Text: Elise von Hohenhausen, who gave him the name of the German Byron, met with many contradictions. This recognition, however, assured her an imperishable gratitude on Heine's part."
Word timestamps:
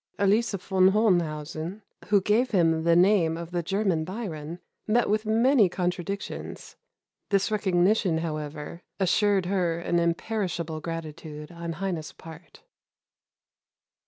Elise 0.17 0.53
von 0.55 0.93
Hohenhausen, 0.93 1.83
who 2.07 2.21
gave 2.21 2.49
him 2.49 2.85
the 2.85 2.95
name 2.95 3.37
of 3.37 3.51
the 3.51 3.61
German 3.61 4.03
Byron, 4.03 4.57
met 4.87 5.07
with 5.07 5.27
many 5.27 5.69
contradictions. 5.69 6.75
This 7.29 7.51
recognition, 7.51 8.17
however, 8.17 8.81
assured 8.99 9.45
her 9.45 9.77
an 9.77 9.99
imperishable 9.99 10.81
gratitude 10.81 11.51
on 11.51 11.73
Heine's 11.73 12.13
part." 12.13 12.63